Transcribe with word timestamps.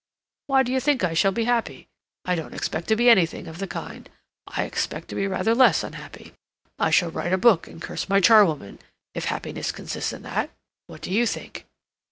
"Why 0.47 0.63
do 0.63 0.71
you 0.71 0.79
think 0.79 1.03
I 1.03 1.13
shall 1.13 1.31
be 1.31 1.43
happy? 1.43 1.87
I 2.25 2.33
don't 2.33 2.55
expect 2.55 2.87
to 2.87 2.95
be 2.95 3.07
anything 3.07 3.45
of 3.47 3.59
the 3.59 3.67
kind. 3.67 4.09
I 4.47 4.63
expect 4.63 5.09
to 5.09 5.15
be 5.15 5.27
rather 5.27 5.53
less 5.53 5.83
unhappy. 5.83 6.33
I 6.79 6.89
shall 6.89 7.11
write 7.11 7.33
a 7.33 7.37
book 7.37 7.67
and 7.67 7.79
curse 7.79 8.09
my 8.09 8.19
charwoman—if 8.19 9.25
happiness 9.25 9.71
consists 9.71 10.11
in 10.11 10.23
that. 10.23 10.49
What 10.87 11.03
do 11.03 11.11
you 11.11 11.27
think?" 11.27 11.67